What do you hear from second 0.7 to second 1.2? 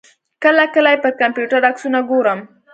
کله یې پر